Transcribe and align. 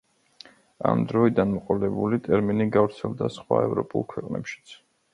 ამ 0.91 1.03
დროიდან 1.11 1.51
მოყოლებული 1.57 2.21
ტერმინი 2.31 2.69
გავრცელდა 2.79 3.31
სხვა 3.39 3.63
ევროპულ 3.71 4.11
ქვეყნებშიც. 4.17 4.79